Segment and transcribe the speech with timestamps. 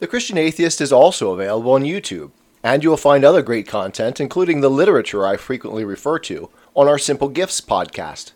[0.00, 2.30] The Christian Atheist is also available on YouTube,
[2.62, 6.88] and you will find other great content, including the literature I frequently refer to, on
[6.88, 8.32] our Simple Gifts podcast.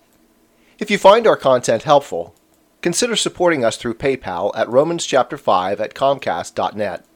[0.78, 2.34] If you find our content helpful,
[2.82, 7.06] consider supporting us through PayPal at Romans chapter 5 at comcast.net.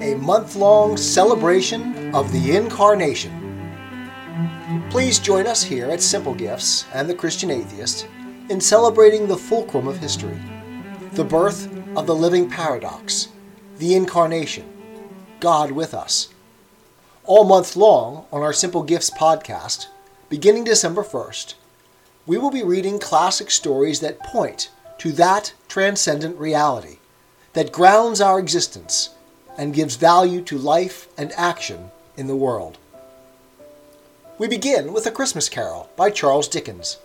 [0.00, 3.66] A month long celebration of the Incarnation.
[4.88, 8.06] Please join us here at Simple Gifts and the Christian Atheist
[8.50, 10.40] in celebrating the fulcrum of history
[11.14, 13.28] the birth of the living paradox,
[13.78, 14.64] the Incarnation,
[15.40, 16.32] God with us.
[17.24, 19.88] All month long on our Simple Gifts podcast,
[20.30, 21.54] beginning December 1st,
[22.26, 26.96] we will be reading classic stories that point to that transcendent reality
[27.52, 29.10] that grounds our existence
[29.58, 32.78] and gives value to life and action in the world.
[34.38, 36.96] We begin with A Christmas Carol by Charles Dickens.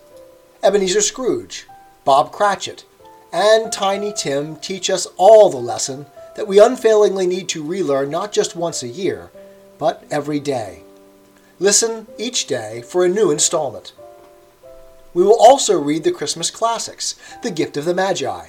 [0.62, 1.66] Ebenezer Scrooge,
[2.04, 2.84] Bob Cratchit,
[3.32, 8.32] and Tiny Tim teach us all the lesson that we unfailingly need to relearn not
[8.32, 9.30] just once a year,
[9.78, 10.82] but every day.
[11.58, 13.92] Listen each day for a new installment.
[15.14, 18.48] We will also read the Christmas classics The Gift of the Magi,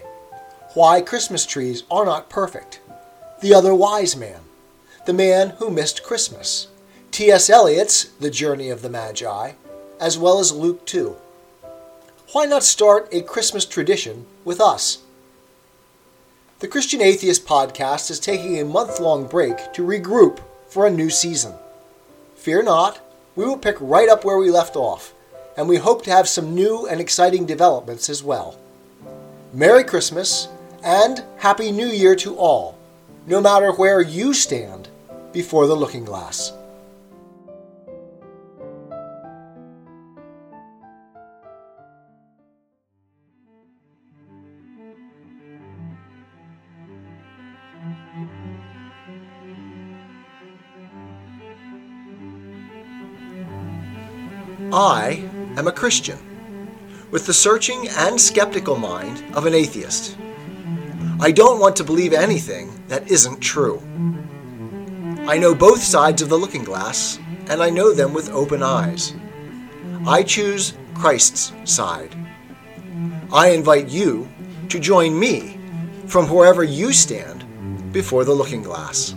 [0.75, 2.79] Why Christmas Trees Are Not Perfect,
[3.41, 4.41] The Other Wise Man,
[5.05, 6.67] The Man Who Missed Christmas,
[7.11, 7.49] T.S.
[7.49, 9.53] Eliot's The Journey of the Magi,
[9.99, 11.15] as well as Luke 2
[12.31, 14.99] why not start a Christmas tradition with us?
[16.59, 21.09] The Christian Atheist podcast is taking a month long break to regroup for a new
[21.09, 21.53] season.
[22.35, 22.99] Fear not,
[23.35, 25.11] we will pick right up where we left off,
[25.57, 28.59] and we hope to have some new and exciting developments as well.
[29.51, 30.49] Merry Christmas
[30.83, 32.77] and Happy New Year to all,
[33.25, 34.87] no matter where you stand
[35.33, 36.53] before the looking glass.
[54.71, 56.19] I am a Christian,
[57.09, 60.15] with the searching and skeptical mind of an atheist.
[61.19, 63.81] I don't want to believe anything that isn't true.
[65.27, 69.15] I know both sides of the looking glass, and I know them with open eyes.
[70.05, 72.15] I choose Christ's side.
[73.33, 74.27] I invite you
[74.69, 75.59] to join me
[76.05, 79.15] from wherever you stand before the looking glass.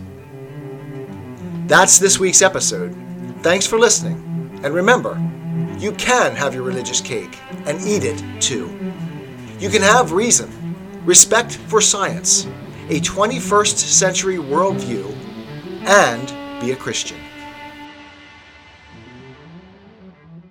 [1.67, 2.95] That's this week's episode.
[3.41, 5.15] Thanks for listening, and remember,
[5.83, 8.67] you can have your religious cake and eat it too.
[9.59, 10.49] You can have reason,
[11.03, 12.45] respect for science,
[12.87, 15.13] a 21st century worldview,
[15.85, 17.17] and be a Christian.